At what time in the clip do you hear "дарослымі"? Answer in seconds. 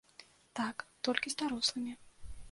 1.41-1.93